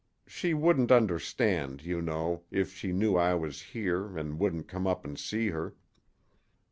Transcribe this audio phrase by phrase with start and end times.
[0.25, 5.05] She wouldn't understand, you know, if she knew I was here an' wouldn't come up
[5.05, 5.75] an' see her."